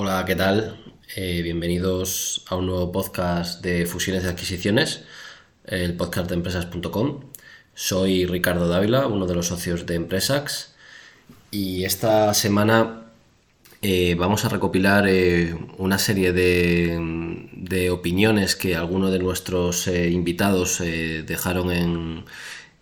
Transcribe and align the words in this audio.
Hola, 0.00 0.24
¿qué 0.24 0.36
tal? 0.36 0.76
Eh, 1.16 1.42
bienvenidos 1.42 2.44
a 2.46 2.54
un 2.54 2.66
nuevo 2.66 2.92
podcast 2.92 3.64
de 3.64 3.84
fusiones 3.84 4.22
y 4.22 4.28
adquisiciones, 4.28 5.02
el 5.64 5.96
podcast 5.96 6.28
de 6.28 6.36
empresas.com. 6.36 7.24
Soy 7.74 8.24
Ricardo 8.24 8.68
Dávila, 8.68 9.08
uno 9.08 9.26
de 9.26 9.34
los 9.34 9.48
socios 9.48 9.86
de 9.86 9.96
Empresax, 9.96 10.72
y 11.50 11.82
esta 11.82 12.32
semana 12.32 13.08
eh, 13.82 14.14
vamos 14.16 14.44
a 14.44 14.50
recopilar 14.50 15.08
eh, 15.08 15.56
una 15.78 15.98
serie 15.98 16.32
de, 16.32 17.90
opiniones 17.90 18.54
que 18.54 18.76
algunos 18.76 19.10
de 19.10 19.18
nuestros 19.18 19.88
invitados 19.88 20.78
dejaron 20.78 21.72
en, 21.72 22.24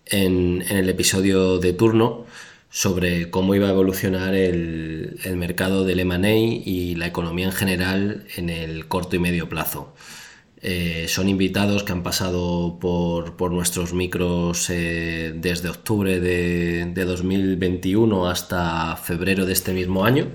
en 0.05 0.63
el 0.69 0.91
episodio 0.91 1.57
de 1.57 1.73
turno 1.73 2.27
sobre 2.71 3.31
cómo 3.31 3.55
iba 3.55 3.69
a 3.69 3.71
evolucionar 3.71 4.35
el, 4.35 5.19
mercado 5.37 5.85
del 5.85 6.01
M&A 6.01 6.35
y 6.35 6.95
la 6.95 7.07
economía 7.07 7.47
en 7.47 7.53
general 7.53 8.25
en 8.37 8.51
el 8.51 8.87
corto 8.89 9.17
y 9.17 9.19
medio 9.19 9.49
plazo. 9.49 9.95
Eh, 10.63 11.07
son 11.09 11.29
invitados 11.29 11.85
que 11.85 11.93
han 11.93 12.03
pasado 12.03 12.79
por, 12.81 13.53
nuestros 13.53 13.93
micros 13.93 14.69
eh, 14.71 15.33
desde 15.37 15.69
octubre 15.69 16.19
de, 16.19 16.93
2021 16.95 18.29
hasta 18.29 18.97
febrero 18.97 19.47
de 19.47 19.53
este 19.53 19.73
mismo 19.73 20.05
año. 20.05 20.29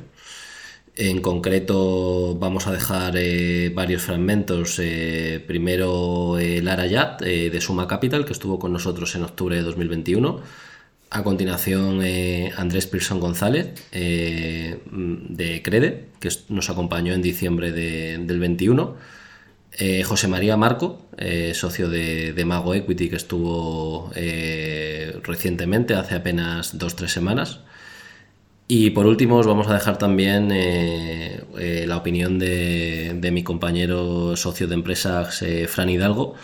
En 0.96 1.22
concreto 1.22 2.36
vamos 2.38 2.68
a 2.68 2.72
dejar 2.72 3.16
eh, 3.18 3.72
varios 3.74 4.04
fragmentos. 4.04 4.80
primero 5.48 6.38
Lara 6.40 6.86
Yat 6.86 7.22
de 7.22 7.62
Suma 7.62 7.88
Capital, 7.88 8.26
que 8.26 8.34
estuvo 8.34 8.60
con 8.60 8.74
nosotros 8.74 9.16
en 9.16 9.24
octubre 9.24 9.56
de 9.56 9.64
2021 9.64 10.42
a 11.14 11.24
continuación, 11.24 12.02
eh, 12.04 12.54
Andrés 12.56 12.88
Pearson 12.88 13.20
González 13.20 13.74
eh, 13.92 14.80
de 14.90 15.62
Crede, 15.62 16.06
que 16.22 16.30
nos 16.48 16.70
acompañó 16.70 17.14
en 17.14 17.22
diciembre 17.22 17.74
del 17.74 18.40
21. 18.40 18.96
Eh, 19.74 20.04
José 20.04 20.30
María 20.30 20.56
Marco, 20.56 21.06
socio 21.54 21.90
de, 21.90 22.42
Mago 22.46 22.74
Equity, 22.74 23.10
que 23.10 23.18
estuvo 23.18 24.10
recientemente, 25.24 25.96
hace 25.96 26.16
apenas 26.16 26.78
dos 26.78 26.94
o 26.94 26.96
tres 26.96 27.12
semanas. 27.12 27.60
Y 28.70 28.92
por 28.92 29.06
último, 29.06 29.36
os 29.36 29.48
vamos 29.48 29.68
a 29.68 29.74
dejar 29.74 29.98
también 29.98 30.48
la 31.88 31.98
opinión 31.98 32.40
de, 32.40 33.18
de, 33.20 33.32
mi 33.32 33.44
compañero 33.44 34.38
socio 34.38 34.66
de 34.68 34.76
empresas, 34.76 35.44
Fran 35.68 35.90
Hidalgo, 35.90 36.36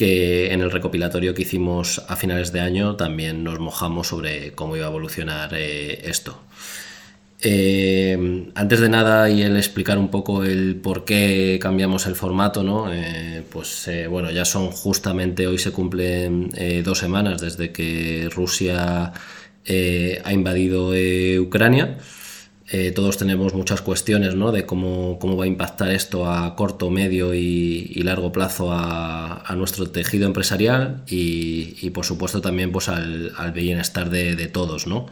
que 0.00 0.50
en 0.54 0.62
el 0.62 0.70
recopilatorio 0.70 1.34
que 1.34 1.42
hicimos 1.42 2.02
a 2.08 2.16
finales 2.16 2.52
de 2.52 2.60
año 2.60 2.96
también 2.96 3.44
nos 3.44 3.58
mojamos 3.60 4.08
sobre 4.08 4.52
cómo 4.52 4.74
iba 4.74 4.86
a 4.86 4.88
evolucionar 4.88 5.50
eh, 5.52 6.08
esto. 6.08 6.40
Eh, 7.42 8.50
antes 8.54 8.80
de 8.80 8.88
nada 8.88 9.28
y 9.28 9.42
el 9.42 9.58
explicar 9.58 9.98
un 9.98 10.08
poco 10.08 10.42
el 10.42 10.76
por 10.76 11.04
qué 11.04 11.58
cambiamos 11.60 12.06
el 12.06 12.14
formato, 12.14 12.62
¿no? 12.62 12.90
Eh, 12.90 13.42
pues 13.52 13.90
bueno, 14.08 14.30
ya 14.30 14.46
son 14.46 14.70
justamente 14.70 15.46
hoy 15.46 15.58
se 15.58 15.70
cumplen 15.70 16.50
dos 16.82 16.98
semanas 16.98 17.42
desde 17.42 17.70
que 17.70 18.30
Rusia 18.34 19.12
ha 20.24 20.32
invadido 20.32 20.94
Ucrania. 21.42 21.98
Eh, 22.72 22.92
todos 22.92 23.18
tenemos 23.18 23.52
muchas 23.52 23.82
cuestiones 23.82 24.36
¿no? 24.36 24.52
de 24.52 24.64
cómo, 24.64 25.18
cómo, 25.18 25.36
va 25.36 25.42
a 25.44 25.48
impactar 25.48 25.90
esto 25.90 26.30
a 26.30 26.54
corto, 26.54 26.88
medio 26.88 27.34
y, 27.34 28.00
largo 28.04 28.30
plazo 28.30 28.68
a, 28.72 29.52
nuestro 29.56 29.90
tejido 29.90 30.26
empresarial 30.26 31.02
y, 31.08 31.90
por 31.90 32.04
supuesto 32.04 32.40
también 32.40 32.70
pues, 32.70 32.88
al, 32.88 33.52
bienestar 33.52 34.08
de, 34.08 34.46
todos. 34.46 34.86
¿no? 34.86 35.06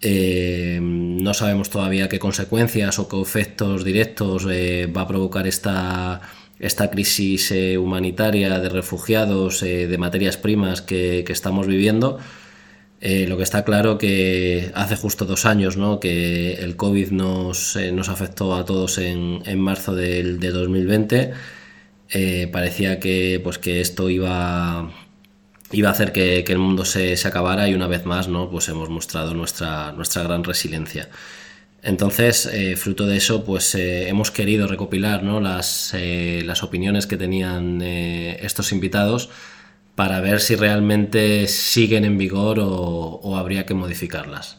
Eh, 0.00 0.78
no 0.80 1.34
sabemos 1.34 1.68
todavía 1.68 2.08
qué 2.08 2.18
consecuencias 2.18 2.98
o 2.98 3.06
qué 3.06 3.20
efectos 3.20 3.84
directos 3.84 4.46
eh, 4.50 4.86
va 4.86 5.02
a 5.02 5.08
provocar 5.08 5.46
esta, 5.46 6.22
esta 6.58 6.90
crisis 6.90 7.52
humanitaria 7.78 8.60
de 8.60 8.68
refugiados, 8.70 9.60
de 9.60 9.98
materias 9.98 10.38
primas 10.38 10.80
que, 10.80 11.22
que 11.26 11.34
estamos 11.34 11.66
viviendo 11.66 12.18
eh, 13.00 13.26
lo 13.28 13.36
que 13.36 13.44
está 13.44 13.64
claro 13.64 13.96
que 13.96 14.72
hace 14.74 14.96
justo 14.96 15.24
dos 15.24 15.46
años 15.46 15.76
¿no? 15.76 16.00
que 16.00 16.54
el 16.54 16.74
COVID 16.74 17.12
nos, 17.12 17.76
eh, 17.76 17.92
nos 17.92 18.08
afectó 18.08 18.54
a 18.56 18.64
todos 18.64 18.98
en, 18.98 19.42
en 19.46 19.60
marzo 19.60 19.94
del, 19.94 20.40
de 20.40 20.50
2020. 20.50 21.32
Eh, 22.10 22.48
parecía 22.52 22.98
que, 22.98 23.40
pues, 23.42 23.58
que 23.58 23.80
esto 23.80 24.10
iba, 24.10 24.90
iba 25.70 25.88
a 25.88 25.92
hacer 25.92 26.10
que, 26.10 26.42
que 26.44 26.52
el 26.52 26.58
mundo 26.58 26.84
se, 26.84 27.16
se, 27.16 27.28
acabara 27.28 27.68
y 27.68 27.74
una 27.74 27.86
vez 27.86 28.04
más 28.04 28.28
¿no? 28.28 28.50
pues 28.50 28.68
hemos 28.68 28.88
mostrado 28.88 29.32
nuestra, 29.34 29.92
nuestra 29.92 30.24
gran 30.24 30.42
resiliencia. 30.42 31.08
Entonces, 31.82 32.50
fruto 32.76 33.06
de 33.06 33.16
eso, 33.18 33.44
pues 33.44 33.76
hemos 33.76 34.32
querido 34.32 34.66
recopilar 34.66 35.22
¿no? 35.22 35.40
las, 35.40 35.94
las 35.94 36.64
opiniones 36.64 37.06
que 37.06 37.16
tenían 37.16 37.80
estos 37.80 38.72
invitados 38.72 39.30
para 39.98 40.20
ver 40.20 40.38
si 40.38 40.54
realmente 40.54 41.48
siguen 41.48 42.04
en 42.04 42.18
vigor 42.18 42.60
o, 42.60 43.36
habría 43.36 43.66
que 43.66 43.74
modificarlas. 43.74 44.58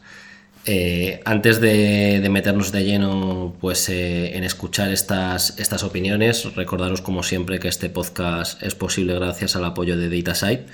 Eh, 0.66 1.22
antes 1.24 1.62
de, 1.62 2.28
meternos 2.30 2.74
de 2.74 2.84
lleno 2.84 3.56
pues, 3.62 3.88
eh, 3.88 4.36
en 4.36 4.44
escuchar 4.44 4.92
estas, 4.92 5.58
estas 5.58 5.84
opiniones, 5.84 6.56
recordaros 6.56 7.00
como 7.00 7.24
siempre 7.24 7.58
que 7.60 7.70
este 7.70 7.90
podcast 7.90 8.62
es 8.62 8.76
posible 8.76 9.14
gracias 9.14 9.56
al 9.56 9.64
apoyo 9.64 9.96
de 9.96 10.10
DataSite, 10.10 10.66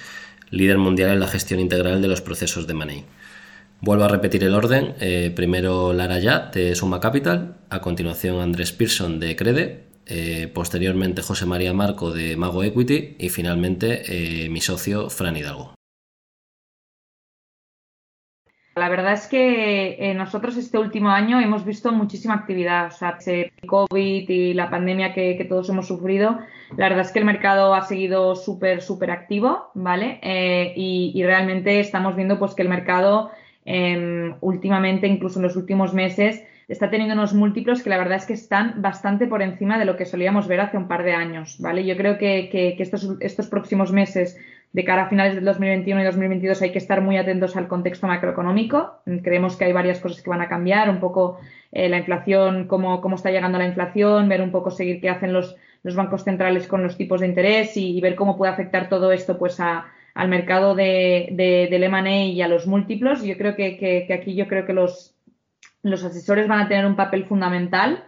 líder 0.49 0.79
mundial 0.79 1.11
en 1.11 1.19
la 1.19 1.27
gestión 1.27 1.59
integral 1.59 2.01
de 2.01 2.07
los 2.07 2.21
procesos 2.21 2.65
de 2.65 2.73
Money. 2.73 3.05
Vuelvo 3.81 4.05
a 4.05 4.07
repetir 4.07 4.43
el 4.43 4.55
orden. 4.55 4.95
Eh, 4.99 5.31
primero 5.35 5.93
Lara 5.93 6.17
Yat 6.17 6.55
de 6.55 6.73
Suma 6.73 6.99
Capital, 6.99 7.57
a 7.69 7.81
continuación 7.81 8.41
Andrés 8.41 8.71
Pearson 8.71 9.19
de 9.19 9.35
Crede 9.35 9.84
eh, 10.07 10.51
posteriormente 10.53 11.23
José 11.23 11.47
María 11.47 11.73
Marco 11.73 12.11
de 12.11 12.37
Mago 12.37 12.63
Equity 12.63 13.15
y 13.17 13.29
finalmente 13.29 14.03
eh, 14.07 14.49
mi 14.49 14.61
socio 14.61 15.09
Fran 15.09 15.35
Hidalgo. 15.35 15.73
La 18.75 18.89
verdad 18.89 19.13
es 19.13 19.25
que 19.27 19.95
eh, 19.99 20.13
nosotros 20.13 20.57
este 20.57 20.77
último 20.77 21.09
año 21.09 21.39
hemos 21.39 21.65
visto 21.65 21.91
muchísima 21.91 22.35
actividad. 22.35 22.87
O 22.87 22.91
sea, 22.91 23.17
COVID 23.65 24.29
y 24.29 24.53
la 24.53 24.69
pandemia 24.69 25.13
que, 25.13 25.43
todos 25.49 25.69
hemos 25.69 25.87
sufrido, 25.87 26.37
la 26.75 26.89
verdad 26.89 27.05
es 27.05 27.11
que 27.11 27.19
el 27.19 27.25
mercado 27.25 27.73
ha 27.73 27.81
seguido 27.83 28.35
súper, 28.35 28.81
súper 28.81 29.11
activo, 29.11 29.71
¿vale? 29.73 30.19
y, 30.75 31.13
y, 31.15 31.23
realmente 31.23 31.79
estamos 31.79 32.15
viendo 32.17 32.37
pues 32.37 32.53
que 32.53 32.63
el 32.63 32.69
mercado 32.69 33.31
em, 33.63 34.35
últimamente, 34.41 35.07
incluso 35.07 35.39
en 35.39 35.43
los 35.43 35.55
últimos 35.55 35.93
meses, 35.93 36.43
está 36.67 36.89
teniendo 36.89 37.13
unos 37.13 37.33
múltiplos 37.33 37.83
que 37.83 37.89
la 37.89 37.97
verdad 37.97 38.17
es 38.17 38.25
que 38.25 38.33
están 38.33 38.81
bastante 38.81 39.27
por 39.27 39.41
encima 39.41 39.77
de 39.77 39.85
lo 39.85 39.97
que 39.97 40.05
solíamos 40.05 40.47
ver 40.47 40.61
hace 40.61 40.77
un 40.77 40.87
par 40.87 41.03
de 41.03 41.13
años, 41.13 41.57
¿vale? 41.59 41.85
Yo 41.85 41.95
creo 41.97 42.17
que, 42.17 42.49
que, 42.49 42.75
estos, 42.79 43.17
estos 43.19 43.47
próximos 43.47 43.91
meses 43.91 44.37
de 44.73 44.83
cara 44.83 45.03
a 45.03 45.09
finales 45.09 45.35
del 45.35 45.45
2021 45.45 46.01
y 46.01 46.03
2022 46.03 46.61
hay 46.61 46.71
que 46.71 46.79
estar 46.79 47.01
muy 47.01 47.17
atentos 47.17 47.55
al 47.55 47.69
contexto 47.69 48.07
macroeconómico. 48.07 48.99
Creemos 49.23 49.55
que 49.55 49.65
hay 49.65 49.71
varias 49.71 49.99
cosas 49.99 50.21
que 50.21 50.29
van 50.29 50.41
a 50.41 50.49
cambiar, 50.49 50.89
un 50.89 50.99
poco 50.99 51.39
eh, 51.71 51.87
la 51.87 51.97
inflación, 51.97 52.67
cómo, 52.67 52.99
cómo 52.99 53.15
está 53.15 53.31
llegando 53.31 53.57
la 53.57 53.67
inflación, 53.67 54.27
ver 54.27 54.41
un 54.41 54.51
poco 54.51 54.71
seguir 54.71 54.99
qué 54.99 55.09
hacen 55.09 55.31
los, 55.31 55.55
los 55.83 55.95
bancos 55.95 56.23
centrales 56.23 56.67
con 56.67 56.83
los 56.83 56.97
tipos 56.97 57.21
de 57.21 57.27
interés 57.27 57.77
y, 57.77 58.01
ver 58.01 58.15
cómo 58.15 58.37
puede 58.37 58.51
afectar 58.51 58.89
todo 58.89 59.11
esto 59.11 59.37
pues 59.37 59.59
a, 59.59 59.85
al 60.13 60.27
mercado 60.27 60.75
de, 60.75 61.29
de, 61.31 61.67
del 61.69 61.83
M&A 61.83 62.25
y 62.25 62.41
a 62.41 62.47
los 62.47 62.67
múltiplos. 62.67 63.23
Yo 63.23 63.37
creo 63.37 63.55
que, 63.55 63.77
que, 63.77 64.13
aquí 64.13 64.35
yo 64.35 64.47
creo 64.47 64.65
que 64.65 64.73
los, 64.73 65.14
los 65.85 66.03
asesores 66.03 66.47
van 66.47 66.61
a 66.61 66.67
tener 66.67 66.85
un 66.85 66.95
papel 66.95 67.25
fundamental 67.25 68.03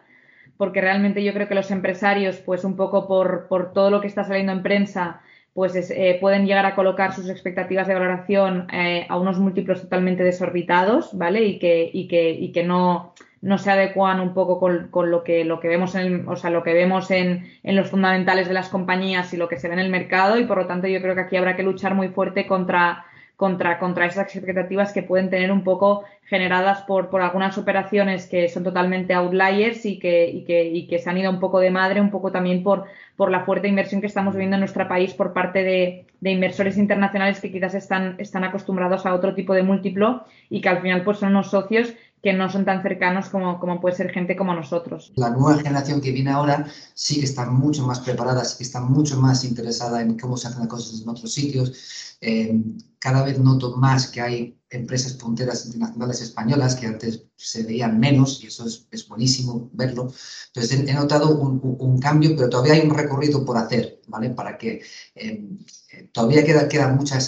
porque 0.57 0.81
realmente 0.81 1.23
yo 1.23 1.33
creo 1.33 1.47
que 1.47 1.53
los 1.53 1.69
empresarios, 1.69 2.37
pues 2.37 2.63
un 2.63 2.75
poco 2.75 3.07
por, 3.07 3.71
todo 3.73 3.91
lo 3.91 4.01
que 4.01 4.07
está 4.07 4.23
saliendo 4.23 4.51
en 4.51 4.63
prensa, 4.63 5.21
pues 5.53 5.75
eh, 5.75 6.17
pueden 6.19 6.47
llegar 6.47 6.65
a 6.65 6.73
colocar 6.73 7.13
sus 7.13 7.29
expectativas 7.29 7.87
de 7.87 7.93
valoración 7.93 8.67
eh, 8.73 9.05
a 9.07 9.19
unos 9.19 9.37
múltiplos 9.37 9.81
totalmente 9.81 10.23
desorbitados, 10.23 11.15
¿vale? 11.15 11.43
Y 11.43 11.59
que, 11.59 11.89
y 11.93 12.07
que, 12.07 12.31
y 12.31 12.51
que 12.51 12.63
no, 12.63 13.13
no 13.41 13.59
se 13.59 13.69
adecuan 13.69 14.19
un 14.19 14.33
poco 14.33 14.59
con, 14.59 15.11
lo 15.11 15.23
que 15.23 15.45
lo 15.45 15.59
que 15.59 15.67
vemos 15.67 15.93
en 15.93 16.27
o 16.27 16.35
sea, 16.35 16.49
lo 16.49 16.63
que 16.63 16.73
vemos 16.73 17.11
en, 17.11 17.47
en, 17.61 17.75
los 17.75 17.89
fundamentales 17.91 18.47
de 18.47 18.55
las 18.55 18.69
compañías 18.69 19.31
y 19.33 19.37
lo 19.37 19.47
que 19.47 19.57
se 19.57 19.67
ve 19.67 19.75
en 19.75 19.79
el 19.79 19.91
mercado 19.91 20.39
y 20.39 20.45
por 20.45 20.57
lo 20.57 20.65
tanto 20.65 20.87
yo 20.87 21.01
creo 21.01 21.13
que 21.13 21.21
aquí 21.21 21.37
habrá 21.37 21.55
que 21.55 21.63
luchar 21.63 21.93
muy 21.93 22.09
fuerte 22.09 22.47
contra 22.47 23.05
contra, 23.37 23.77
contra 23.77 24.07
esas 24.07 24.35
expectativas 24.35 24.91
que 24.91 25.03
pueden 25.03 25.29
tener 25.29 25.51
un 25.51 25.63
poco 25.63 26.03
generadas 26.25 26.81
por, 26.81 27.09
por 27.09 27.21
algunas 27.21 27.57
operaciones 27.57 28.25
que 28.25 28.49
son 28.49 28.63
totalmente 28.63 29.13
outliers 29.13 29.85
y 29.85 29.99
que, 29.99 30.27
y, 30.27 30.43
que, 30.43 30.65
y 30.65 30.87
que 30.87 30.97
se 30.97 31.09
han 31.09 31.19
ido 31.19 31.29
un 31.29 31.39
poco 31.39 31.59
de 31.59 31.69
madre, 31.69 32.01
un 32.01 32.09
poco 32.09 32.31
también 32.31 32.63
por, 32.63 32.85
por 33.15 33.29
la 33.29 33.45
fuerte 33.45 33.67
inversión 33.67 34.01
que 34.01 34.07
estamos 34.07 34.35
viendo 34.35 34.55
en 34.55 34.61
nuestro 34.61 34.87
país 34.87 35.13
por 35.13 35.33
parte 35.33 35.63
de, 35.63 36.05
de, 36.19 36.31
inversores 36.31 36.77
internacionales 36.79 37.39
que 37.39 37.51
quizás 37.51 37.75
están, 37.75 38.15
están 38.17 38.43
acostumbrados 38.43 39.05
a 39.05 39.13
otro 39.13 39.35
tipo 39.35 39.53
de 39.53 39.61
múltiplo 39.61 40.25
y 40.49 40.59
que 40.59 40.69
al 40.69 40.81
final 40.81 41.03
pues 41.03 41.19
son 41.19 41.29
unos 41.29 41.51
socios 41.51 41.93
que 42.21 42.33
no 42.33 42.49
son 42.49 42.65
tan 42.65 42.81
cercanos 42.81 43.29
como, 43.29 43.59
como 43.59 43.79
puede 43.79 43.95
ser 43.95 44.11
gente 44.11 44.35
como 44.35 44.53
nosotros. 44.53 45.13
La 45.15 45.29
nueva 45.29 45.57
generación 45.57 46.01
que 46.01 46.11
viene 46.11 46.31
ahora 46.31 46.65
sí 46.93 47.19
que 47.19 47.25
está 47.25 47.45
mucho 47.45 47.85
más 47.85 47.99
preparada, 47.99 48.43
sí 48.43 48.57
que 48.57 48.63
está 48.63 48.81
mucho 48.81 49.19
más 49.21 49.43
interesada 49.43 50.01
en 50.01 50.17
cómo 50.17 50.35
se 50.35 50.47
hacen 50.47 50.59
las 50.59 50.67
cosas 50.67 51.01
en 51.01 51.09
otros 51.09 51.31
sitios. 51.31 52.17
Eh, 52.19 52.59
cada 52.99 53.23
vez 53.23 53.39
noto 53.39 53.77
más 53.77 54.07
que 54.07 54.21
hay 54.21 54.59
empresas 54.69 55.13
punteras 55.13 55.65
internacionales 55.65 56.21
españolas 56.21 56.75
que 56.75 56.87
antes 56.87 57.23
se 57.35 57.63
veían 57.63 57.99
menos 57.99 58.43
y 58.43 58.47
eso 58.47 58.65
es, 58.65 59.07
buenísimo 59.07 59.69
verlo. 59.73 60.11
Entonces 60.47 60.89
he, 60.89 60.93
notado 60.93 61.37
un, 61.37 61.99
cambio, 61.99 62.35
pero 62.35 62.49
todavía 62.49 62.73
hay 62.73 62.81
un 62.81 62.95
recorrido 62.95 63.45
por 63.45 63.57
hacer, 63.57 64.01
¿vale? 64.07 64.31
Para 64.31 64.57
que 64.57 64.81
em, 65.15 65.59
eh, 65.91 66.09
todavía 66.11 66.43
queda, 66.43 66.67
queda 66.67 66.89
mucha 66.89 67.19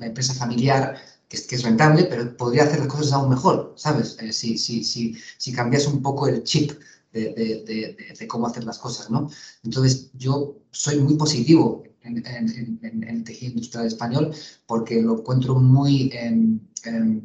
empresa 0.00 0.34
familiar 0.34 0.96
que, 1.30 1.54
es 1.54 1.62
rentable, 1.62 2.04
pero 2.04 2.36
podría 2.36 2.64
hacer 2.64 2.80
las 2.80 2.88
cosas 2.88 3.12
aún 3.12 3.30
mejor, 3.30 3.74
¿sabes? 3.76 4.16
Eh, 4.20 4.32
si, 4.32 4.58
si, 4.58 4.82
si, 4.82 5.16
si 5.38 5.52
cambias 5.52 5.86
un 5.86 6.02
poco 6.02 6.26
el 6.26 6.42
chip 6.42 6.72
de, 7.12 7.32
de, 7.32 8.14
de, 8.18 8.28
cómo 8.28 8.46
hacer 8.46 8.64
las 8.64 8.78
cosas, 8.78 9.10
¿no? 9.10 9.30
Entonces, 9.62 10.10
yo 10.14 10.56
soy 10.72 11.00
muy 11.00 11.16
positivo 11.16 11.84
en, 12.02 12.24
en, 12.26 13.04
el 13.04 13.24
tejido 13.24 13.52
industrial 13.52 13.86
español 13.86 14.34
porque 14.66 15.00
lo 15.02 15.18
encuentro 15.18 15.54
muy 15.56 16.10
em, 16.12 16.60
em, 16.84 17.22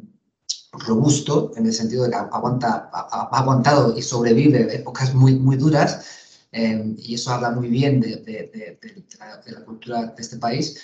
robusto 0.72 1.52
en 1.56 1.66
el 1.66 1.72
sentido 1.72 2.04
de 2.04 2.10
que 2.10 2.16
aguanta, 2.16 2.90
ha, 2.92 3.28
aguantado 3.38 3.96
y 3.96 4.02
sobrevive 4.02 4.74
épocas 4.74 5.14
muy, 5.14 5.34
muy 5.34 5.56
duras 5.56 6.04
em, 6.52 6.94
y 6.98 7.14
eso 7.14 7.32
habla 7.32 7.50
muy 7.50 7.68
bien 7.68 8.00
de, 8.00 8.78
la, 9.18 9.42
la, 9.46 9.64
cultura 9.64 10.06
de 10.06 10.22
este 10.22 10.36
país. 10.36 10.78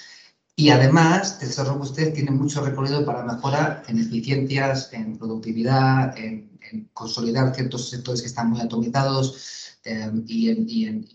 Y 0.55 0.69
además, 0.69 1.43
esa 1.43 1.65
robustez 1.65 2.13
tiene 2.13 2.31
mucho 2.31 2.63
recorrido 2.65 3.05
para 3.07 3.25
mejorar 3.25 3.83
en 3.89 3.99
eficiencias, 3.99 4.93
en 4.93 5.17
productividad, 5.17 6.17
en 6.19 6.53
consolidar 6.93 7.55
ciertos 7.55 7.89
sectores 7.89 8.21
que 8.21 8.29
están 8.29 8.51
muy 8.51 8.61
atomizados 8.61 9.79
eh, 9.85 10.11
y, 10.27 10.49
en, 10.87 11.07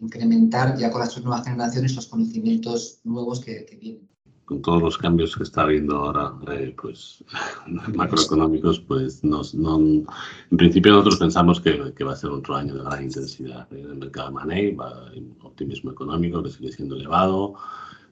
incrementar 0.00 0.76
ya 0.76 0.90
con 0.90 1.00
las 1.00 1.18
nuevas 1.22 1.44
generaciones 1.44 1.96
los 1.96 2.06
conocimientos 2.06 3.00
nuevos 3.04 3.40
que, 3.40 3.78
vienen. 3.80 4.08
Con 4.44 4.60
todos 4.62 4.82
los 4.82 4.98
cambios 4.98 5.36
que 5.36 5.44
está 5.44 5.62
habiendo 5.62 5.96
ahora, 5.96 6.34
eh, 6.52 6.74
pues 6.80 7.24
macroeconómicos, 7.94 8.80
pues 8.80 9.22
nos, 9.22 9.54
no, 9.54 9.78
en 9.78 10.56
principio 10.56 10.92
nosotros 10.92 11.18
pensamos 11.18 11.60
que, 11.60 11.94
que, 11.94 12.04
va 12.04 12.12
a 12.12 12.16
ser 12.16 12.30
otro 12.30 12.56
año 12.56 12.74
de 12.74 12.82
gran 12.82 13.04
intensidad 13.04 13.72
en 13.72 13.86
el 13.86 13.96
mercado 13.96 14.28
de 14.28 14.34
money, 14.34 14.74
va, 14.74 15.12
optimismo 15.42 15.92
económico 15.92 16.42
que 16.42 16.50
sigue 16.50 16.72
siendo 16.72 16.96
elevado, 16.96 17.54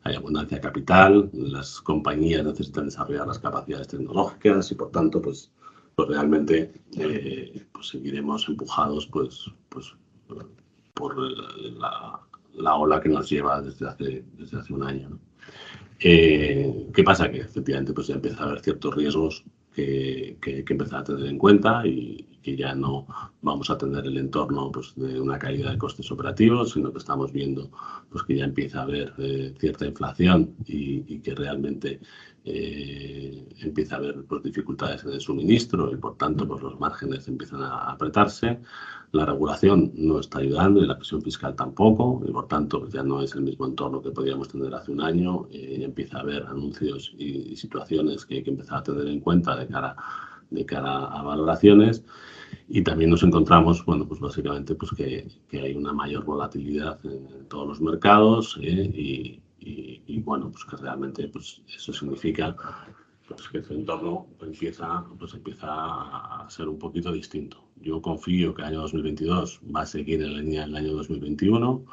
hay 0.05 0.15
abundancia 0.15 0.57
de 0.57 0.63
capital, 0.63 1.31
las 1.33 1.81
compañías 1.81 2.45
necesitan 2.45 2.87
desarrollar 2.87 3.27
las 3.27 3.39
capacidades 3.39 3.89
tecnológicas 3.89 4.71
y 4.73 4.75
por 4.75 4.91
tanto, 4.91 5.21
pues 5.21 5.51
pues 5.99 6.11
realmente 6.11 6.71
eh, 6.97 7.67
pues 7.73 7.89
seguiremos 7.89 8.49
empujados 8.49 9.09
pues, 9.09 9.51
pues 9.69 9.97
por 10.95 11.19
la, 11.19 12.21
la, 12.55 12.75
ola 12.77 13.01
que 13.01 13.09
nos 13.09 13.29
lleva 13.29 13.61
desde 13.61 13.89
hace, 13.89 14.25
desde 14.35 14.59
hace 14.59 14.73
un 14.73 14.85
año. 14.85 15.19
Eh, 15.99 16.87
¿Qué 16.95 17.03
pasa? 17.03 17.29
Que 17.33 17.39
efectivamente 17.39 17.93
pues 17.93 18.07
ya 18.07 18.15
empieza 18.15 18.45
a 18.45 18.47
haber 18.47 18.61
ciertos 18.61 18.95
riesgos 18.95 19.45
que, 19.75 20.39
que, 20.41 20.65
que 20.65 20.73
empezar 20.73 21.01
a 21.01 21.05
tener 21.05 21.27
en 21.27 21.37
cuenta 21.37 21.85
y, 21.85 22.28
que 22.43 22.57
ya 22.57 22.75
no 22.75 23.07
vamos 23.43 23.71
a 23.71 23.79
tener 23.79 24.07
el 24.07 24.17
entorno 24.17 24.71
pues, 24.71 24.95
de 24.97 25.21
una 25.21 25.39
caída 25.39 25.71
de 25.71 25.79
costes 25.79 26.11
operativos, 26.11 26.73
sino 26.73 26.93
que 26.93 26.99
estamos 26.99 27.33
viendo 27.33 27.71
pues, 28.11 28.23
que 28.25 28.37
ya 28.37 28.45
empieza 28.45 28.81
a 28.81 28.83
haber 28.83 29.13
eh, 29.19 29.55
cierta 29.59 29.87
inflación 29.87 30.55
y, 30.67 31.19
que 31.19 31.35
realmente 31.35 32.01
eh, 32.45 33.49
empieza 33.61 33.97
a 33.97 33.99
haber 33.99 34.25
pues, 34.25 34.43
dificultades 34.43 35.05
el 35.05 35.21
suministro 35.21 35.93
y 35.93 35.97
por 35.97 36.17
tanto 36.17 36.47
pues, 36.47 36.63
los 36.63 36.79
márgenes 36.79 37.27
empiezan 37.29 37.63
a 37.63 37.91
apretarse. 37.91 38.61
La 39.13 39.25
regulación 39.25 39.93
no 39.95 40.21
está 40.21 40.39
ayudando 40.39 40.83
y 40.83 40.87
la 40.87 40.97
presión 40.97 41.23
fiscal 41.23 41.57
tampoco, 41.57 42.23
y 42.29 42.31
por 42.31 42.47
tanto 42.47 42.81
pues, 42.81 42.93
ya 42.93 43.03
no 43.03 43.23
es 43.23 43.35
el 43.35 43.41
mismo 43.41 43.67
entorno 43.67 44.03
que 44.03 44.11
podíamos 44.11 44.49
tener 44.49 44.75
hace 44.75 44.93
un 44.93 45.01
año. 45.01 45.49
Eh, 45.51 45.81
empieza 45.83 46.19
a 46.19 46.21
haber 46.21 46.45
anuncios 46.45 47.15
y, 47.17 47.53
y 47.53 47.57
situaciones 47.57 48.27
que 48.27 48.37
hay 48.37 48.43
que 48.43 48.51
empezar 48.51 48.79
a 48.79 48.83
tener 48.83 49.07
en 49.09 49.21
cuenta 49.21 49.57
de 49.57 49.67
cara 49.67 49.97
de 50.51 50.65
cara 50.65 51.07
a 51.07 51.23
valoraciones 51.23 52.05
y 52.69 52.83
también 52.83 53.11
nos 53.11 53.23
encontramos, 53.23 53.85
bueno, 53.85 54.07
pues 54.07 54.21
básicamente 54.21 54.75
pues 54.75 54.93
que, 54.93 55.29
que 55.49 55.61
hay 55.61 55.75
una 55.75 55.93
mayor 55.93 56.25
volatilidad 56.25 56.99
en, 57.05 57.47
todos 57.49 57.67
los 57.67 57.81
mercados 57.81 58.59
¿eh? 58.63 58.91
y, 58.95 59.43
y, 59.61 60.21
bueno, 60.21 60.51
pues 60.51 60.65
que 60.65 60.77
realmente 60.77 61.29
pues 61.29 61.63
eso 61.75 61.93
significa 61.93 62.55
pues 63.27 63.49
que 63.49 63.59
el 63.59 63.81
entorno 63.81 64.27
empieza, 64.41 65.05
pues 65.19 65.35
empieza 65.35 65.67
a 65.69 66.47
ser 66.49 66.69
un 66.69 66.79
poquito 66.79 67.13
distinto. 67.13 67.63
Yo 67.77 68.01
confío 68.01 68.55
que 68.55 68.63
el 68.63 68.69
año 68.69 68.81
2022 68.81 69.61
va 69.75 69.83
a 69.83 69.87
seguir 69.87 70.23
en 70.23 70.35
la 70.35 70.41
línea 70.41 70.63
del 70.63 70.77
año 70.77 70.93
2021, 70.95 71.85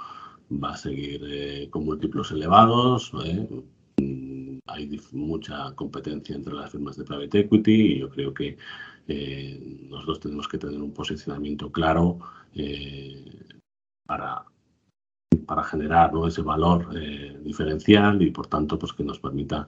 va 0.63 0.71
a 0.71 0.77
seguir 0.77 1.21
eh, 1.27 1.67
con 1.69 1.85
múltiplos 1.85 2.31
elevados, 2.31 3.11
¿eh? 3.25 3.47
Hay 4.75 4.99
mucha 5.13 5.73
competencia 5.75 6.35
entre 6.35 6.53
las 6.53 6.71
firmas 6.71 6.97
de 6.97 7.05
private 7.05 7.39
equity 7.39 7.71
y 7.71 7.99
yo 7.99 8.09
creo 8.09 8.33
que 8.33 8.57
eh, 9.07 9.79
nosotros 9.89 10.19
tenemos 10.19 10.47
que 10.47 10.57
tener 10.57 10.81
un 10.81 10.93
posicionamiento 10.93 11.71
claro 11.71 12.19
eh, 12.53 13.25
para, 14.05 14.45
para 15.45 15.63
generar 15.63 16.11
ese 16.27 16.41
valor 16.41 16.87
eh, 16.95 17.39
diferencial 17.43 18.21
y 18.21 18.31
por 18.31 18.47
tanto 18.47 18.77
pues 18.77 18.93
que 18.93 19.03
nos 19.03 19.19
permita 19.19 19.67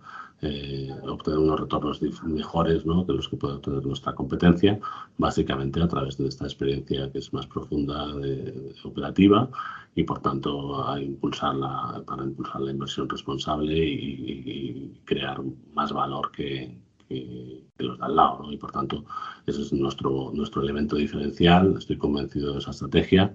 obtener 1.10 1.40
unos 1.40 1.60
retornos 1.60 2.00
mejores 2.24 2.86
¿no? 2.86 3.08
que 3.08 3.14
los 3.14 3.28
que 3.28 3.38
puede 3.38 3.56
obtener 3.56 3.84
nuestra 3.84 4.14
competencia, 4.14 4.80
básicamente 5.18 5.82
a 5.82 5.88
través 5.88 6.16
de 6.18 6.28
esta 6.28 6.46
experiencia 6.46 7.12
que 7.12 7.18
es 7.18 7.34
más 7.34 7.48
profunda 7.48 8.14
de, 8.18 8.76
operativa 8.84 9.50
y 9.96 10.04
por 10.04 10.20
tanto 10.20 10.88
a 10.88 11.02
impulsarla 11.02 12.04
para 12.06 12.24
impulsar 12.24 12.62
la 12.62 12.72
inversión 12.72 13.10
responsable 13.10 13.76
y 13.76 15.02
crear 15.06 15.42
más 15.74 15.92
valor 15.92 16.32
que, 16.32 16.78
que, 17.08 17.64
los 17.80 17.98
de 17.98 18.06
al 18.06 18.16
lado. 18.16 18.52
Y 18.52 18.58
por 18.58 18.72
tanto, 18.72 19.06
ese 19.46 19.62
es 19.62 19.74
nuestro, 19.74 20.32
nuestro 20.34 20.62
elemento 20.62 20.96
diferencial. 20.96 21.76
Estoy 21.78 21.98
convencido 21.98 22.54
de 22.54 22.60
esa 22.60 22.72
estrategia 22.72 23.34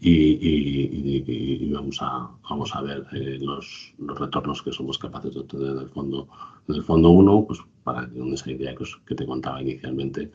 y, 0.00 1.70
vamos, 1.72 1.98
a, 2.00 2.30
vamos 2.48 2.74
a 2.74 2.82
ver 2.82 3.06
eh, 3.12 3.38
los, 3.40 3.94
los, 3.98 4.18
retornos 4.18 4.62
que 4.62 4.72
somos 4.72 4.98
capaces 4.98 5.34
de 5.34 5.40
obtener 5.40 5.70
en 5.70 5.78
el 5.78 5.88
fondo, 5.88 6.28
en 6.68 6.74
el 6.74 6.82
fondo 6.82 7.10
1, 7.10 7.44
pues 7.46 7.60
para 7.84 8.08
que 8.08 8.32
esa 8.32 8.50
idea 8.50 8.74
que, 8.74 9.14
te 9.14 9.26
contaba 9.26 9.60
inicialmente 9.60 10.30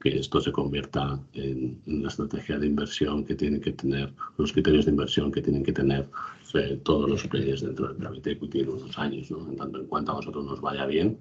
que 0.00 0.18
esto 0.18 0.40
se 0.40 0.52
convierta 0.52 1.20
en, 1.32 1.80
una 1.86 2.08
estrategia 2.08 2.58
de 2.58 2.66
inversión 2.66 3.24
que 3.24 3.34
tienen 3.34 3.60
que 3.60 3.72
tener, 3.72 4.12
los 4.36 4.52
criterios 4.52 4.84
de 4.84 4.92
inversión 4.92 5.32
que 5.32 5.42
tienen 5.42 5.64
que 5.64 5.72
tener 5.72 6.08
eh, 6.54 6.80
todos 6.84 7.10
los 7.10 7.26
players 7.26 7.62
dentro 7.62 7.88
del 7.88 7.96
private 7.96 8.32
equity 8.32 8.60
en 8.60 8.68
unos 8.68 8.98
años, 8.98 9.30
¿no? 9.30 9.48
en 9.50 9.56
tanto 9.56 9.78
en 9.78 9.86
cuanto 9.86 10.12
a 10.12 10.16
nosotros 10.16 10.44
nos 10.44 10.60
vaya 10.60 10.86
bien, 10.86 11.18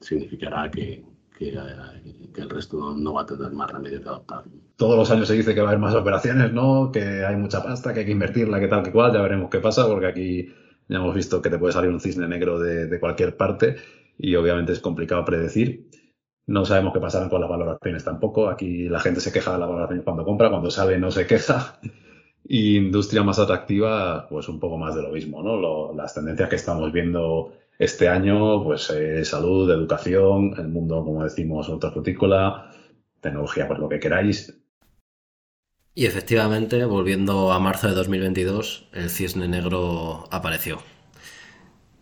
significará 0.00 0.70
que, 0.70 1.04
que, 1.48 2.42
el 2.42 2.50
resto 2.50 2.94
no, 2.94 3.14
va 3.14 3.22
a 3.22 3.26
tener 3.26 3.50
más 3.52 3.70
remedio 3.70 4.02
que 4.02 4.08
adoptar. 4.08 4.44
Todos 4.76 4.96
los 4.96 5.10
años 5.10 5.26
se 5.28 5.34
dice 5.34 5.54
que 5.54 5.60
va 5.60 5.68
a 5.68 5.70
haber 5.70 5.80
más 5.80 5.94
operaciones, 5.94 6.52
¿no? 6.52 6.90
Que 6.92 7.24
hay 7.24 7.36
mucha 7.36 7.62
pasta, 7.62 7.94
que 7.94 8.00
hay 8.00 8.06
que 8.06 8.12
invertirla, 8.12 8.60
que 8.60 8.68
tal, 8.68 8.82
que 8.82 8.92
cual. 8.92 9.12
Ya 9.12 9.22
veremos 9.22 9.50
qué 9.50 9.58
pasa, 9.58 9.86
porque 9.86 10.06
aquí 10.06 10.52
ya 10.88 10.98
hemos 10.98 11.14
visto 11.14 11.40
que 11.40 11.50
te 11.50 11.58
puede 11.58 11.72
salir 11.72 11.90
un 11.90 12.00
cisne 12.00 12.28
negro 12.28 12.58
de, 12.58 12.86
de 12.86 13.00
cualquier 13.00 13.36
parte 13.36 13.76
y 14.18 14.34
obviamente 14.36 14.72
es 14.72 14.80
complicado 14.80 15.24
predecir. 15.24 15.88
No 16.46 16.66
sabemos 16.66 16.92
qué 16.92 17.00
pasará 17.00 17.28
con 17.28 17.40
las 17.40 17.48
valoraciones 17.48 18.04
tampoco. 18.04 18.50
Aquí 18.50 18.88
la 18.88 19.00
gente 19.00 19.20
se 19.20 19.32
queja 19.32 19.52
de 19.52 19.58
las 19.58 19.68
valoraciones 19.68 20.04
cuando 20.04 20.24
compra, 20.24 20.50
cuando 20.50 20.70
sale 20.70 20.98
no 20.98 21.10
se 21.10 21.26
queja. 21.26 21.80
Y 22.42 22.78
industria 22.78 23.22
más 23.22 23.38
atractiva, 23.38 24.26
pues 24.28 24.48
un 24.48 24.58
poco 24.58 24.76
más 24.76 24.96
de 24.96 25.02
lo 25.02 25.10
mismo, 25.10 25.40
¿no? 25.40 25.92
las 25.92 26.14
tendencias 26.14 26.48
que 26.48 26.56
estamos 26.56 26.90
viendo 26.90 27.52
este 27.80 28.10
año, 28.10 28.62
pues 28.62 28.90
eh, 28.90 29.24
salud, 29.24 29.70
educación, 29.70 30.54
el 30.58 30.68
mundo, 30.68 31.02
como 31.02 31.24
decimos, 31.24 31.66
frutícola, 31.66 32.70
tecnología, 33.22 33.66
pues 33.66 33.80
lo 33.80 33.88
que 33.88 33.98
queráis. 33.98 34.54
Y 35.94 36.04
efectivamente, 36.04 36.84
volviendo 36.84 37.52
a 37.52 37.58
marzo 37.58 37.88
de 37.88 37.94
2022, 37.94 38.90
el 38.92 39.08
cisne 39.08 39.48
negro 39.48 40.28
apareció. 40.30 40.82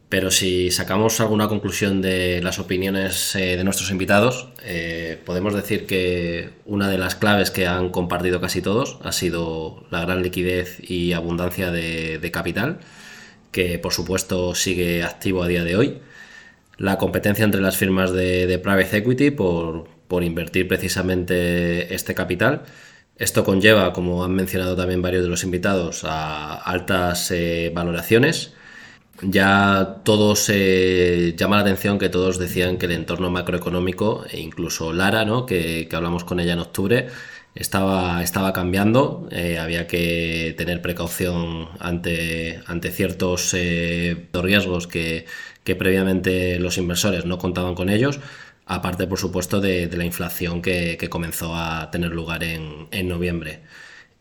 Pero 0.09 0.33
si 0.33 0.73
sacamos 0.73 1.21
alguna 1.21 1.47
conclusión 1.47 2.03
de 2.03 2.43
las 2.43 2.59
opiniones 2.59 3.37
eh, 3.37 3.57
de 3.57 3.63
nuestros 3.63 3.93
invitados, 3.93 4.49
eh, 4.65 5.23
podemos 5.25 5.55
decir 5.55 5.87
que 5.87 6.51
una 6.67 6.89
de 6.89 6.99
las 6.99 7.15
claves 7.15 7.53
que 7.53 7.69
han 7.69 7.91
compartido 7.91 8.41
casi 8.41 8.63
todos 8.63 8.99
ha 9.05 9.13
sido 9.13 9.87
la 9.91 10.01
gran 10.01 10.25
liquidez 10.25 10.81
y 10.81 11.13
abundancia 11.13 11.71
de 11.71 12.31
capital 12.33 12.81
que 13.51 13.79
por 13.79 13.93
supuesto 13.93 14.55
sigue 14.55 15.03
activo 15.03 15.43
a 15.43 15.49
día 15.49 15.65
de 15.65 15.77
hoy. 15.77 15.99
La 16.77 16.99
competencia 16.99 17.45
entre 17.45 17.61
las 17.61 17.77
firmas 17.77 18.13
de, 18.13 18.59
private 18.63 18.99
equity 18.99 19.31
por, 19.31 19.89
invertir 20.23 20.69
precisamente 20.69 21.95
este 21.95 22.15
capital. 22.15 22.63
Esto 23.17 23.45
conlleva, 23.45 23.93
como 23.93 24.25
han 24.25 24.35
mencionado 24.35 24.77
también 24.77 25.03
varios 25.03 25.25
de 25.25 25.29
los 25.29 25.43
invitados, 25.43 26.05
a 26.05 26.55
altas 26.55 27.31
eh, 27.33 27.73
valoraciones. 27.75 28.55
Ya 29.23 29.97
todos 30.05 30.49
eh, 30.51 31.35
llama 31.37 31.57
la 31.57 31.63
atención 31.63 31.99
que 31.99 32.09
todos 32.09 32.39
decían 32.39 32.79
que 32.79 32.87
el 32.87 32.93
entorno 32.93 33.31
macroeconómico, 33.31 34.25
e 34.31 34.39
incluso 34.41 34.93
Lara, 34.93 35.25
¿no? 35.25 35.45
que, 35.45 35.89
que 35.91 35.97
hablamos 35.97 36.23
con 36.23 36.39
ella 36.39 36.53
en 36.53 36.61
octubre, 36.61 37.09
estaba, 37.55 38.23
estaba 38.23 38.53
cambiando, 38.53 39.29
eh, 39.31 39.59
había 39.59 39.87
que 39.87 40.55
tener 40.57 40.81
precaución 40.83 41.69
ante, 41.81 42.61
ante 42.67 42.91
ciertos 42.91 43.53
eh, 43.55 44.29
riesgos 44.33 44.87
que, 44.87 45.27
previamente 45.79 46.59
los 46.59 46.79
inversores 46.79 47.27
no 47.27 47.37
contaban 47.37 47.75
con 47.75 47.91
ellos. 47.91 48.21
aparte 48.65 49.07
por 49.07 49.19
supuesto 49.19 49.61
de, 49.61 49.87
la 49.97 50.05
inflación 50.05 50.63
que, 50.63 50.97
comenzó 51.11 51.55
a 51.55 51.91
tener 51.91 52.11
lugar 52.13 52.43
en, 52.45 53.09
noviembre. 53.09 53.61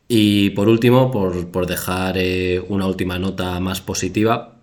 Y 0.10 0.52
por 0.52 0.68
último, 0.70 1.12
por, 1.12 1.68
dejar 1.68 2.18
eh, 2.18 2.62
una 2.68 2.88
última 2.88 3.20
nota 3.20 3.60
más 3.60 3.82
positiva, 3.82 4.56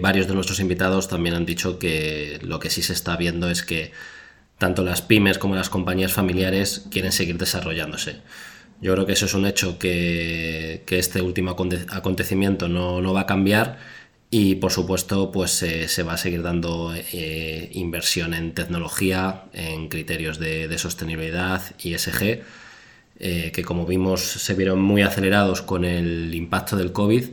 varios 0.00 0.26
de 0.26 0.34
nuestros 0.34 0.58
invitados 0.60 1.08
también 1.08 1.34
han 1.34 1.46
dicho 1.46 1.78
que 1.78 2.38
lo 2.42 2.58
que 2.58 2.70
sí 2.70 2.82
se 2.82 2.94
está 2.94 3.16
viendo 3.16 3.50
es 3.50 3.62
que 3.62 3.92
tanto 4.58 4.82
las 4.84 5.02
pymes 5.02 5.38
como 5.38 5.54
las 5.54 5.70
compañías 5.70 6.12
familiares 6.12 6.86
quieren 6.90 7.12
seguir 7.12 7.38
desarrollándose. 7.38 8.20
Yo 8.80 8.92
creo 8.92 9.06
que 9.06 9.12
eso 9.12 9.26
es 9.26 9.34
un 9.34 9.46
hecho 9.46 9.78
que, 9.78 10.84
este 10.88 11.22
último 11.22 11.56
acontecimiento 11.90 12.68
no, 12.68 13.12
va 13.12 13.22
a 13.22 13.26
cambiar 13.26 13.78
y 14.30 14.56
por 14.56 14.72
supuesto 14.72 15.30
pues 15.30 15.50
se 15.52 16.02
va 16.02 16.14
a 16.14 16.18
seguir 16.18 16.42
dando 16.42 16.94
eh, 16.94 17.70
inversión 17.72 18.34
en 18.34 18.52
tecnología, 18.52 19.44
en 19.52 19.88
criterios 19.88 20.38
de, 20.38 20.76
sostenibilidad, 20.78 21.62
ISG, 21.78 22.42
eh, 23.18 23.50
que 23.54 23.62
como 23.62 23.86
vimos 23.86 24.20
se 24.20 24.54
vieron 24.54 24.82
muy 24.82 25.00
acelerados 25.00 25.62
con 25.62 25.86
el 25.86 26.34
impacto 26.34 26.76
del 26.76 26.92
COVID 26.92 27.24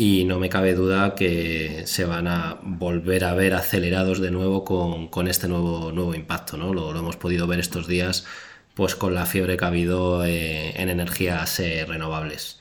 y 0.00 0.24
no 0.24 0.38
me 0.38 0.48
cabe 0.48 0.74
duda 0.74 1.14
que 1.14 1.82
se 1.84 2.06
van 2.06 2.26
a 2.26 2.58
volver 2.62 3.22
a 3.22 3.34
ver 3.34 3.52
acelerados 3.52 4.18
de 4.18 4.30
nuevo 4.30 4.64
con, 4.64 5.28
este 5.28 5.46
nuevo, 5.46 5.92
nuevo 5.92 6.14
impacto. 6.14 6.56
¿no? 6.56 6.72
Lo, 6.72 6.98
hemos 6.98 7.18
podido 7.18 7.46
ver 7.46 7.60
estos 7.60 7.86
días 7.86 8.24
pues 8.72 8.96
con 8.96 9.14
la 9.14 9.26
fiebre 9.26 9.58
que 9.58 9.64
ha 9.66 9.68
habido 9.68 10.24
eh, 10.24 10.72
en 10.80 10.88
energías 10.88 11.60
eh, 11.60 11.84
renovables. 11.86 12.60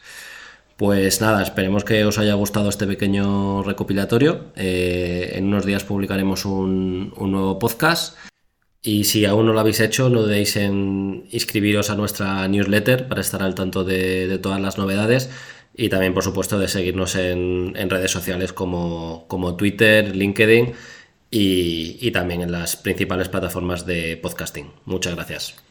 Pues 0.75 1.21
nada, 1.21 1.41
esperemos 1.41 1.85
que 1.85 2.03
os 2.03 2.17
haya 2.17 2.33
gustado 2.33 2.67
este 2.67 2.85
pequeño 2.85 3.63
recopilatorio. 3.63 4.47
Eh, 4.57 5.31
en 5.35 5.45
unos 5.45 5.65
días 5.65 5.85
publicaremos 5.85 6.43
un, 6.43 7.13
nuevo 7.17 7.57
podcast. 7.57 8.17
Y 8.81 9.05
si 9.05 9.23
aún 9.23 9.45
no 9.45 9.53
lo 9.53 9.61
habéis 9.61 9.79
hecho, 9.79 10.09
no 10.09 10.23
dudéis 10.23 10.57
en 10.57 11.25
inscribiros 11.31 11.89
a 11.89 11.95
nuestra 11.95 12.45
newsletter 12.49 13.07
para 13.07 13.21
estar 13.21 13.43
al 13.43 13.55
tanto 13.55 13.85
de 13.85 14.39
todas 14.41 14.59
las 14.59 14.77
novedades 14.77 15.29
y 15.75 15.89
también, 15.89 16.13
por 16.13 16.23
supuesto, 16.23 16.59
de 16.59 16.67
seguirnos 16.67 17.15
en, 17.15 17.73
redes 17.89 18.11
sociales 18.11 18.53
como, 18.53 19.55
Twitter, 19.57 20.15
LinkedIn 20.15 20.73
y, 21.31 21.97
y 22.01 22.11
también 22.11 22.41
en 22.41 22.51
las 22.51 22.75
principales 22.75 23.29
plataformas 23.29 23.85
de 23.85 24.17
podcasting. 24.17 24.71
Muchas 24.85 25.15
gracias. 25.15 25.68